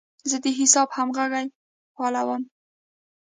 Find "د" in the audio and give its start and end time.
0.43-0.47